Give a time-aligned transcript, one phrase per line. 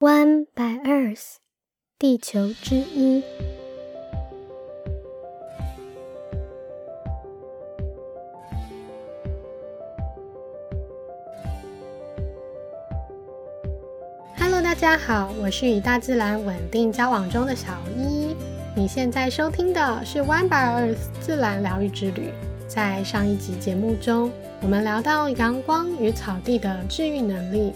[0.00, 1.34] One by Earth，
[1.98, 3.22] 地球之一。
[14.38, 18.34] Hello，大家好，我是与大自然稳定交往中的小一。
[18.74, 22.32] 你现在收听的是 One by Earth 自然疗愈之旅。
[22.66, 24.32] 在上一集节目中，
[24.62, 27.74] 我们聊到阳光与草地的治愈能力。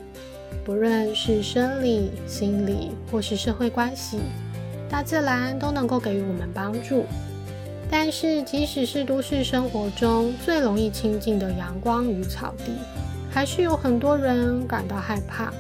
[0.65, 4.19] 不论是生理、心理或是社会关系，
[4.89, 7.05] 大自然都能够给予我们帮助。
[7.91, 12.73] 但是，即使是都市生活中最容易亲近的阳光与草地，
[13.31, 15.53] 还是有很多人感到害怕：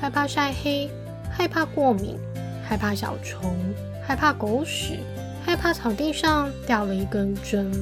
[0.00, 0.88] 害怕晒黑，
[1.28, 2.16] 害怕过敏，
[2.64, 3.52] 害怕小虫，
[4.06, 5.00] 害怕狗屎，
[5.44, 7.72] 害怕草地上掉了一根针。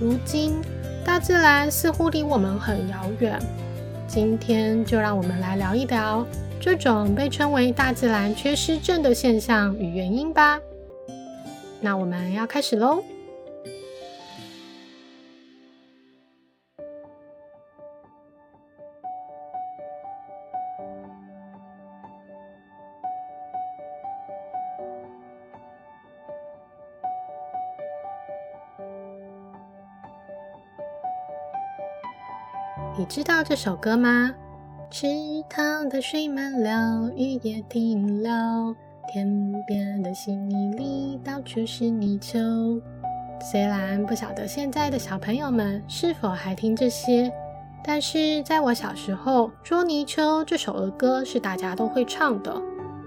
[0.00, 0.54] 如今，
[1.04, 3.36] 大自然似乎离我们很遥远。
[4.14, 6.26] 今天就让我们来聊一聊
[6.60, 10.60] 这种被称为大自然缺失症的现象与原因吧。
[11.80, 13.02] 那我们要开始喽。
[33.02, 34.32] 你知道这首歌吗？
[34.88, 35.08] 池
[35.48, 38.72] 塘的水满了，雨也停了，
[39.12, 42.80] 天边的稀泥里到处是泥鳅。
[43.40, 47.28] 虽然不晓得现在的小朋友们是否还听这些，
[47.82, 52.54] 但是在我小时候，《捉泥鳅》这首儿歌是大家都会唱的。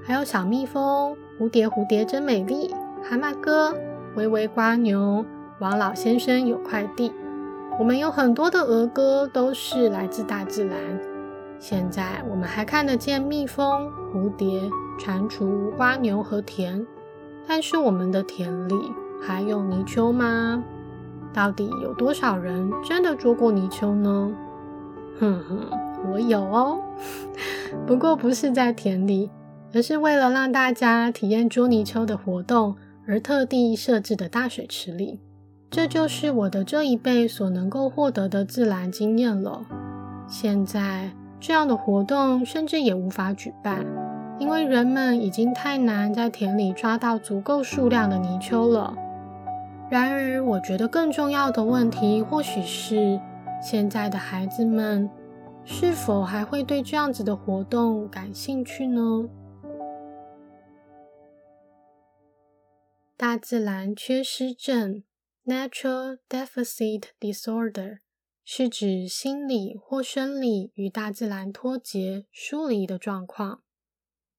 [0.06, 2.70] 还有小蜜蜂、蝴蝶，蝴蝶真美丽；
[3.02, 3.74] 蛤蟆歌、
[4.18, 5.26] 微微瓜牛、
[5.62, 7.14] 王老先生有块地。
[7.78, 10.78] 我们有很多的儿歌都是来自大自然。
[11.60, 14.62] 现在我们还看得见蜜蜂、蝴蝶、
[14.98, 16.86] 蟾蜍、瓜牛和田，
[17.46, 18.76] 但是我们的田里
[19.22, 20.64] 还有泥鳅吗？
[21.34, 24.32] 到底有多少人真的捉过泥鳅呢？
[25.20, 25.60] 哼哼，
[26.12, 26.80] 我有哦，
[27.86, 29.30] 不过不是在田里，
[29.74, 35.20] 而是为了让大家体验捉泥鳅的活动而特地设置的大水池里。
[35.76, 39.66] 这就是我的这一辈所能够获得的自然经验了。
[40.26, 43.86] 现在这样的活动甚至也无法举办，
[44.40, 48.96] 因为人们已经太难在田里抓到足够数量的泥鳅了。
[49.90, 53.20] 然而，我觉得更重要的问题，或许是
[53.62, 55.10] 现在的孩子们
[55.66, 59.26] 是否还会对这样子的活动感兴趣呢？
[63.18, 65.04] 大自然缺失症。
[65.46, 68.00] Natural deficit disorder
[68.44, 73.62] 是指心理或生理与大自然脱节、疏离的状况。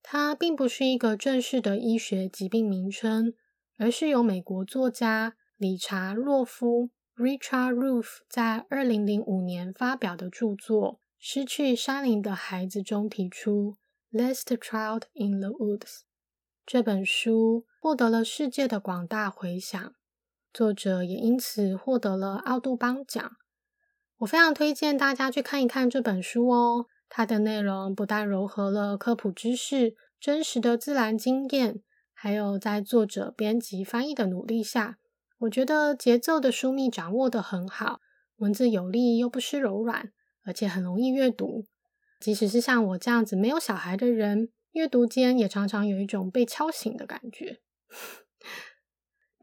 [0.03, 3.35] 它并不是一个正式的医学疾病名称，
[3.77, 13.77] 而是由美国作家理查·洛夫 （Richard Roof） 在二零零五年发表的著作《失去山林的孩子》中提出。
[14.13, 16.03] Last Child in the Woods
[16.65, 19.96] 这本书获得了世界的广大回响。
[20.57, 23.31] 作者也因此获得了奥杜邦奖。
[24.21, 26.87] 我非常推荐大家去看一看这本书哦。
[27.11, 31.83] 它的内容不但糅合了科普知识、真实的自然经验，
[32.15, 34.97] 还有在作者编辑翻译的努力下，
[35.41, 38.01] 我觉得节奏的疏密掌握得很好，
[38.37, 40.11] 文字有力又不失柔软，
[40.43, 41.67] 而且很容易阅读。
[42.19, 47.61] 即使是像我这样子没有小孩的人，阅读间也常常有一种被敲醒的感觉。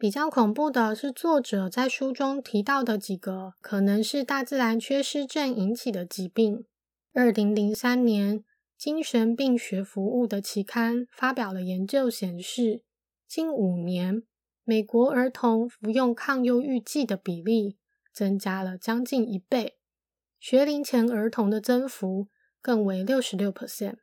[0.03, 6.65] 比较恐怖的是，作者在书中提到的几个可能是大自然缺失症引起的疾病。
[7.13, 8.39] 二零零三年，
[8.77, 12.83] 《精神病学服务》的期刊发表了研究显示，
[13.29, 14.23] 近五年，
[14.65, 17.77] 美国儿童服用抗忧郁剂的比例
[18.11, 19.77] 增加了将近一倍，
[20.37, 22.27] 学龄前儿童的增幅
[22.61, 23.99] 更为六十六 percent。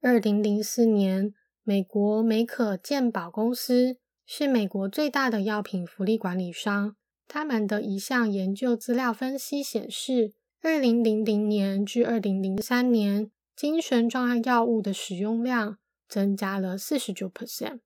[0.00, 3.98] 二零零四年，美国美可健保公司。
[4.32, 6.94] 是美国最大的药品福利管理商。
[7.26, 15.78] 他们的一项研究资料分析显示，二零零零年至二零零三年，精神障碍药物的使用量
[16.08, 17.80] 增加了四十九 percent，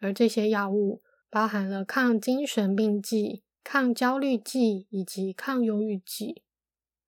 [0.00, 1.00] 而这些药物
[1.30, 6.42] 包含了抗精神病剂、抗焦虑剂以及抗忧郁剂。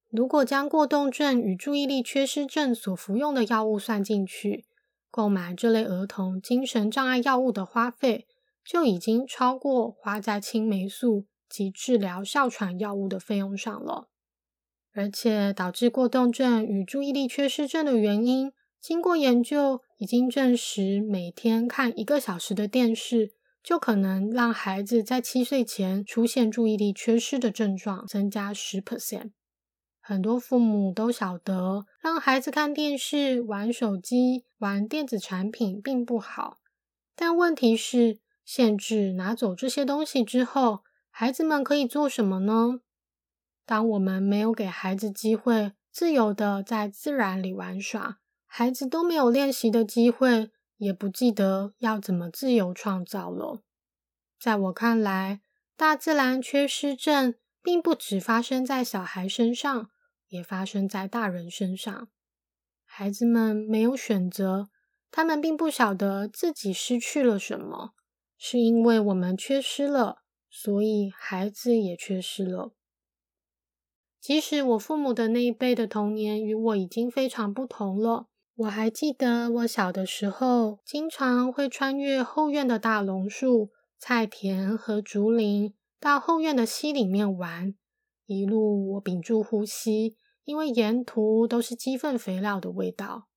[0.09, 4.65] 如果将过动症与注意力缺失症所服用的药物算进去，
[5.11, 8.27] 购买这类儿童精神障碍药物的花费。
[8.65, 14.09] 就已经超过花在青霉素及治疗哮喘药物的费用上了，
[14.93, 23.33] 而且导致过动症与注意力缺失症的原因，经过研究，已经证实，每天看一个小时的电视，
[23.63, 29.33] 就可能让孩子在七岁前出现注意力缺失的症状增加十 percent。
[30.01, 36.59] 很多父母都晓得，让孩子看电视、玩手机、玩电子产品并不好。
[37.15, 42.81] 但问题是，限制拿走这些东西之后，孩子们可以做什么呢？
[43.65, 53.63] 当我们没有给孩子机会自由的在自然里玩耍，孩子都没有练习的机会，也不记得要怎么自由创造了。
[54.39, 55.41] 在我看来，
[55.77, 59.91] 大自然缺失症并不只发生在小孩身上。
[60.33, 62.09] 也发生在大人身上。
[62.87, 64.71] 孩子们没有选择，
[65.11, 67.93] 他们并不晓得自己失去了什么，
[68.45, 72.73] 是因为我们缺失了，所以孩子也缺失了。
[74.21, 87.77] 即使我父母的那一辈的童年与我已经非常不同了，我还记得我小的时候，经常会穿越后院的大榕树、菜田和竹林，到后院的溪里面玩。
[88.27, 90.17] 一路我屏住呼吸。
[90.43, 93.29] 因为沿途都是鸡粪肥料的味道，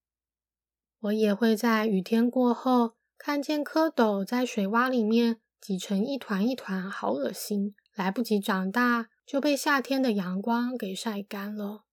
[1.01, 2.94] 我也会在雨天过后
[3.25, 7.73] 看见蝌蚪在水洼里面挤成一团一团，好恶心！
[7.95, 11.85] 来不及长大就被夏天的阳光给晒干了。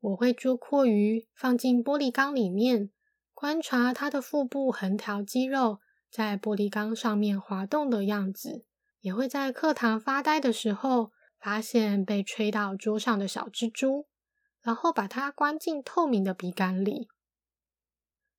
[0.00, 2.90] 我会捉阔鱼放进玻璃缸里面，
[3.32, 5.78] 观察它的腹部横条肌肉
[6.10, 8.64] 在玻璃缸上面滑动的样子。
[9.00, 14.08] 也会在课堂发呆的时候，发现被吹到桌上的小蜘蛛。
[14.60, 17.06] 然后把它关进透明的笔杆里。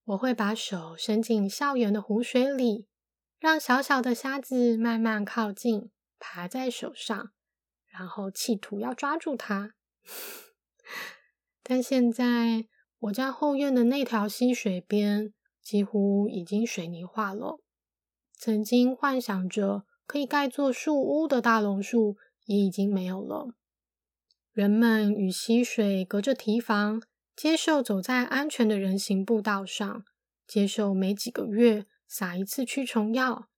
[0.05, 2.87] 我会把手伸进校园的湖水里，
[3.39, 7.31] 让小小的虾子慢慢靠近，爬在手上，
[7.87, 9.75] 然后企图要抓住它。
[11.63, 12.67] 但现在
[12.99, 17.61] 我家后院的那条溪水边几乎已经水泥化了。
[18.33, 23.55] 曾经幻想着可以盖座树屋的大榕树也已经没有了。
[24.51, 27.01] 人们与溪水隔着堤防，
[27.35, 30.05] 接受走在安全的人行步道上，
[30.47, 33.49] 接受每几个月撒一次驱虫药，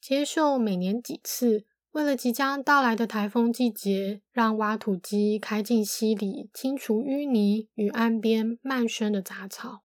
[0.00, 9.84] 接受每年几次为了即将到来的台风季节，让挖土机开进溪里清除淤泥与岸边漫生的杂草。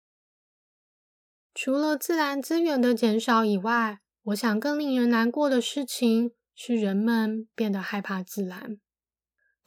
[1.54, 8.80] 除了自然资源的减少以外，我想更令人难过的事情是，人们变得害怕自然。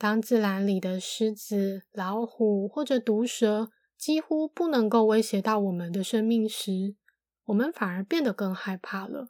[0.03, 6.97] 当自然里的狮子、老虎或者毒蛇几乎不能够威胁到我们的生命时，
[7.45, 9.29] 我们反而变得更害怕了。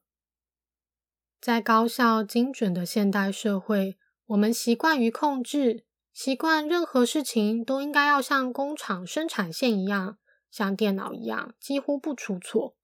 [1.38, 3.98] 在高效精准的现代社会，
[4.28, 10.16] 我们习惯于控制，习惯任何事情都应该要像工厂生产线一样，
[10.50, 12.74] 像电脑一样几乎不出错。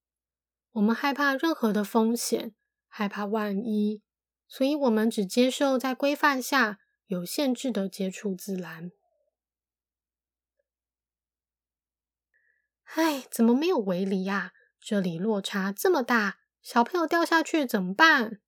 [0.72, 2.54] 我们害怕任何的风险，
[2.86, 4.02] 害怕万一，
[4.46, 6.80] 所以我们只接受在规范下。
[7.08, 8.92] 有限制的接触自然。
[12.84, 14.52] 唉，怎么没有围篱呀？
[14.80, 18.40] 这里落差这么大，小朋友掉下去怎么办？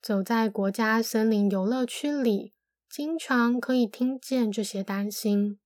[0.00, 2.54] 走在国家森林游乐区里，
[2.88, 5.58] 经常可以听见这些担心。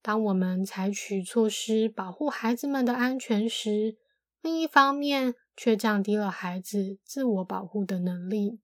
[0.00, 3.98] 当我们采取措施保护孩子们的安全时，
[4.40, 8.60] 另一方面却降低了孩子自我保护的能力。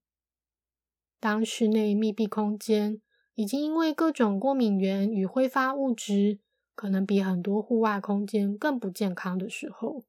[1.24, 3.00] 当室内密闭空间
[3.32, 6.38] 已经因为各种过敏源与挥发物质，
[6.74, 10.04] 可能比很多户外空间更不健康的时候，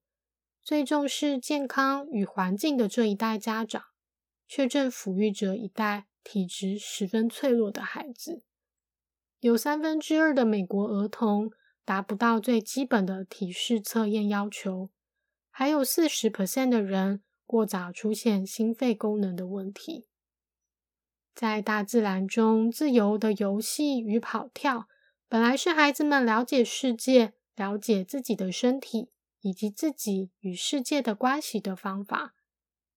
[0.61, 3.81] 最重视健康与环境的这一代家长，
[4.45, 8.43] 却正抚育着一代体质十分脆弱的孩子。
[9.39, 11.49] 有三分之二的美国儿童
[11.85, 14.89] 达不到最基本的体式测验要求，
[15.49, 20.07] 还有四十 percent 的人过早出现心肺功能的问题。
[21.35, 24.87] 在大自然中自由的游戏与跑跳，
[25.27, 29.09] 本来是孩子们了解世界、了解自己的身体
[29.41, 32.33] 以及自己与世界的关系的方法。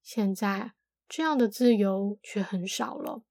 [0.01, 0.71] 现在，
[1.09, 3.23] 这样的自由却很少了。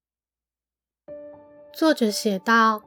[1.72, 2.82] 作者写道：“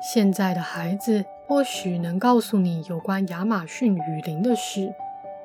[0.00, 4.94] 现在的孩子或许能告诉你有关亚马逊雨林的事，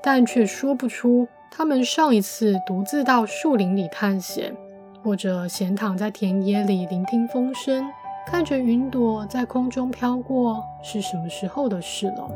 [0.04, 4.56] 但却说不出他们上一次独自到树林里探险。”
[5.04, 7.86] 或者闲躺在田野里聆听风声，
[8.28, 12.30] 看着云朵在空中飘过，是什么时候的事了？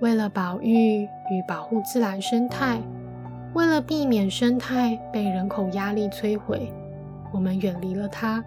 [0.00, 2.80] 为了保育与保护自然生态，
[3.52, 6.72] 为了避免生态被人口压力摧毁，
[7.32, 8.42] 我们远离了它。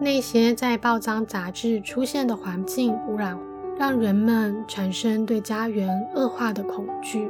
[0.00, 3.38] 那些在报章杂志出现的环境污染
[3.78, 7.28] 让人们产生对家园恶化的恐惧。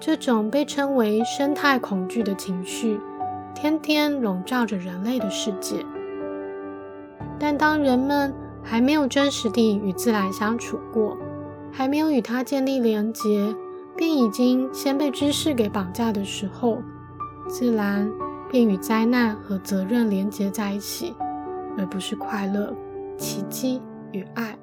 [0.00, 2.98] 这种被称为生态恐惧的情绪，
[3.54, 5.84] 天天笼罩着人类的世界。
[7.38, 11.18] 但当人们还没有真实地与自然相处过，
[11.70, 13.54] 还没有与它建立连结，
[13.94, 16.78] 便已经先被知识给绑架的时候，
[17.46, 18.10] 自然
[18.50, 21.14] 便与灾难和责任连结在一起，
[21.76, 22.74] 而不是快乐、
[23.18, 24.58] 奇迹与爱。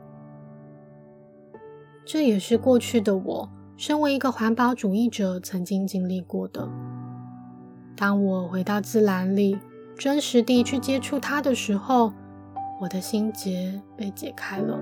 [2.03, 6.67] 这也是过去的我，身为一个环保主义者曾经经历过的。
[7.95, 9.59] 当我回到自然里，
[9.95, 12.11] 真实地去接触它的时候，
[12.81, 14.79] 我的心结被解开了。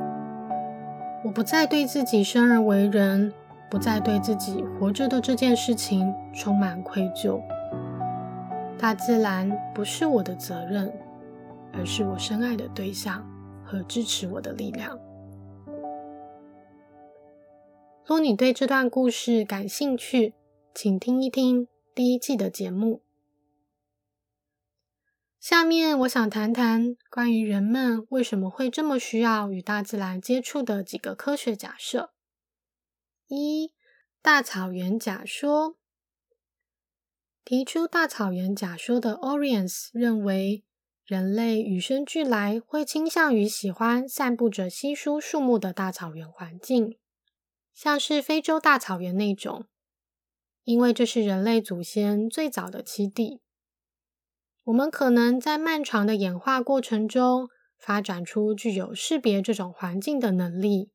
[1.25, 3.33] 我不再对自己生而为人，
[3.69, 7.41] 不再对自己活着的这件事情充满愧疚。
[8.77, 10.89] 大自然不是我的责任，
[11.73, 13.21] 而是我深爱的对象
[13.65, 14.97] 和支持我的力量。
[18.07, 20.35] 若你对这段故事感兴趣，
[20.75, 23.01] 请听一听第一季的节目。
[25.39, 32.11] 下面我想谈谈关于人们为什么会这么需要与大自然接触的几个科学假设。
[33.25, 33.71] 一、
[34.21, 35.75] 大草原假说。
[37.43, 40.63] 提出大草原假说的 Oriens 认为，
[41.05, 46.97] 人类与生俱来会倾向于喜欢散布着稀疏树木的大草原环境。
[47.75, 49.65] 像是非洲大草原那种，
[50.63, 53.41] 因为这是人类祖先最早的栖地。
[54.63, 60.89] 我们可能在漫长的演化过程中发展出具有识别这种环境的能力。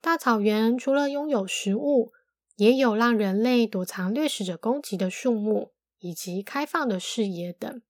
[0.00, 2.12] 大草原除了拥有食物，
[2.54, 7.82] 也有让人类躲藏掠食者攻击的树木以及开放的视野等。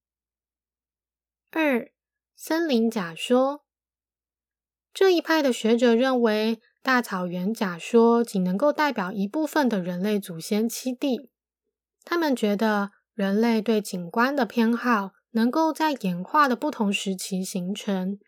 [1.51, 1.93] 二、
[2.35, 3.67] 森林假说
[4.95, 6.63] 这一派的学者认为。
[6.89, 11.29] 大草原假说仅能够代表一部分的人类祖先栖地。
[12.03, 18.19] 他们觉得人类对景观的偏好能够在演化的不同时期形成。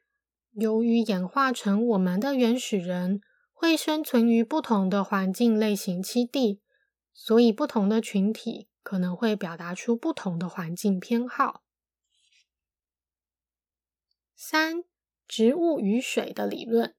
[0.53, 3.23] 由于演化成我们的原始人
[3.55, 6.61] 会生存于不同的环境类型栖地，
[7.15, 11.63] 所以不同的群体可能会表达出不同的环境偏好。
[14.37, 14.85] 三、
[15.27, 16.95] 植物与水的理论。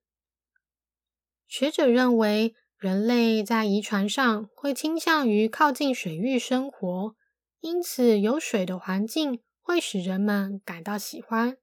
[1.52, 7.14] 学者认为，人类在遗传上会倾向于靠近水域生活，
[7.60, 11.58] 因此有水的环境会使人们感到喜欢。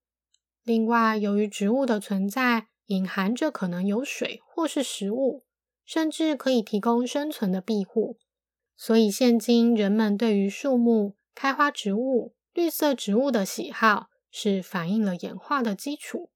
[0.63, 5.47] 另外，由于植物的存在隐含着可能有水或是食物，
[5.87, 8.19] 甚至可以提供生存的庇护，
[8.77, 16.29] 所以现今人们对于树木、开花植物、绿色植物的喜好，是反映了演化的基础。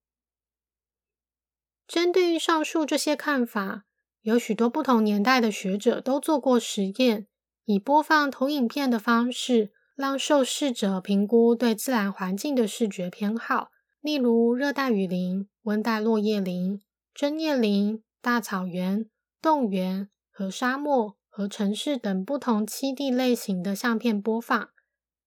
[1.93, 3.85] 针对于上述这些看法，
[4.23, 7.27] 有许多不同年代的学者都做过实验，
[7.67, 13.69] 以播放投影片的方式，让受试者评估对自然环境的视觉偏好，
[14.01, 16.81] 例如热带雨林、温带落叶林、
[17.13, 19.05] 针叶林、大草原、
[19.43, 24.71] 动园和沙漠和城市等不同栖地类型的相片播放。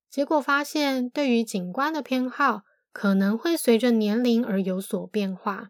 [0.09, 5.69] 结果发现，对于景观的偏好可能会随着年龄而有所变化。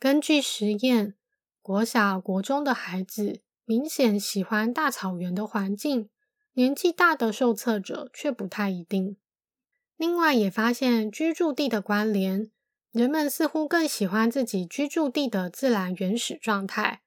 [0.00, 1.16] 根据实验，
[1.60, 6.08] 国小、国中的孩子明显喜欢大草原的环境，
[6.52, 9.16] 年纪大的受测者却不太一定。
[9.96, 12.52] 另外，也发现居住地的关联，
[12.92, 17.02] 人们似乎更喜欢自己居住地的自然原始状态。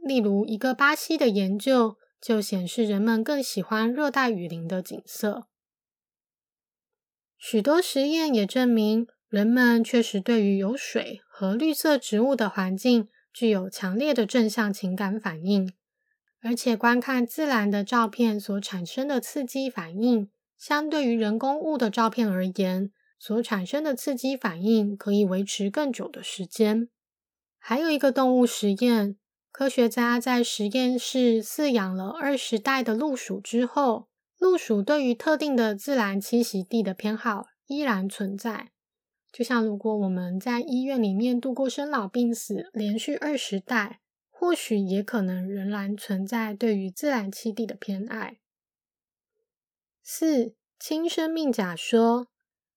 [0.00, 5.48] 例如，一个巴西的研究就显示，人们更喜欢热带雨林的景色。
[7.36, 9.08] 许多实验也证明。
[9.28, 15.70] 人们确实对于有水和绿色植物的环境具有强烈的正向情感反应，
[16.40, 26.88] 而且观看自然的照片所产生的刺激反应，相对于人工物的照片而言，所产生的刺激反应可以维持更久的时间。
[27.58, 29.16] 还有一个动物实验，
[29.52, 34.08] 科学家在实验室饲养了二十代的鹿鼠之后，
[34.38, 38.70] 鹿鼠对于特定的自然栖息地的偏好依然存在。
[39.30, 48.38] 就像如果我们在医院里面度过生老病死，连续二十代，或许也可能仍然存在对于自然栖地的偏爱。
[50.02, 52.28] 四轻生命假说，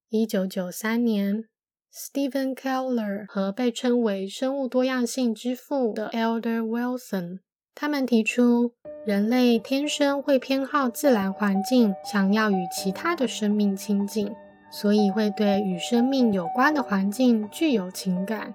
[0.10, 1.46] 一九九三年
[1.94, 7.40] ，Stephen Keller 和被称为生物多样性之父的 Elder Wilson，
[7.74, 8.74] 他们提出
[9.06, 14.30] 人类天生会偏好自然环境，想要与其他的生命亲近。
[14.72, 18.54] 所以会对与生命有关的环境具有情感，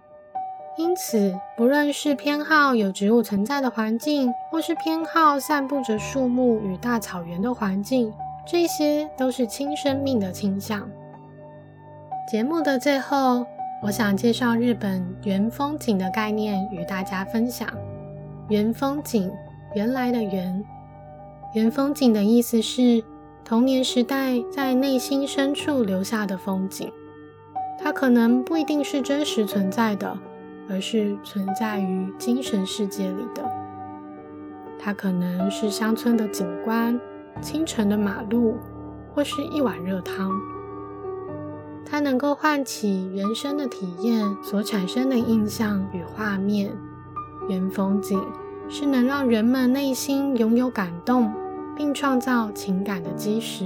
[0.79, 8.13] 因此，不论是偏好有植物存在的环境，或是偏好散布着树木与大草原的环境，
[8.47, 10.89] 这些都是轻生命的倾向。
[12.31, 13.47] 节目的最后，
[13.83, 17.69] 我想介绍日本原风景的概念与大家分享。
[18.49, 19.31] 原风景，
[19.75, 20.65] 原来的原。
[21.55, 23.03] 原风景的意思是
[23.47, 26.93] 童年时代在内心深处留下的风景，
[27.81, 30.19] 它可能不一定是真实存在的。
[30.69, 33.49] 而是存在于精神世界里的。
[34.81, 37.01] 它可能是乡村的景观、
[37.41, 38.57] 清晨的马路，
[39.15, 40.33] 或是一碗热汤。
[41.89, 46.77] 它能够唤起原生的体验所产生的印象与画面。
[47.49, 48.21] 原风景
[48.69, 51.33] 是能让人们内心拥有感动，
[51.77, 53.65] 并创造情感的基石。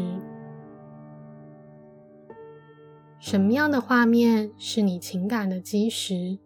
[3.21, 6.39] 什么样的画面是你情感的基石？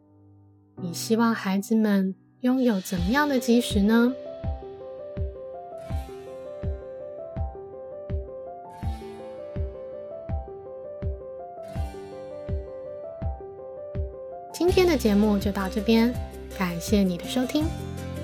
[0.82, 4.12] 你希望孩子们拥有怎么样的基石呢？
[14.52, 16.12] 今天的节目就到这边，
[16.58, 17.64] 感谢你的收听。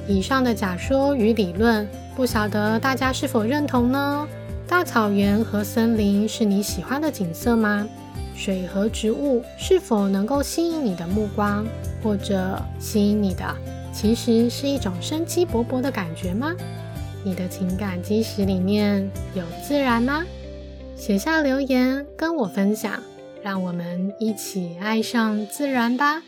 [0.07, 4.27] 以上的假说与理论，不晓得大家是否认同呢？
[4.67, 7.87] 大草原和森林是你喜欢的景色吗？
[8.35, 11.67] 水和植物是否能够吸引你的目光？
[12.03, 13.45] 或者吸引你的，
[13.93, 16.55] 其实是一种生机勃勃的感觉吗？
[17.23, 20.25] 你的情感基石里面有自然吗？
[20.97, 22.93] 写下留言跟我分享，
[23.43, 26.23] 让我们一起爱上自然吧。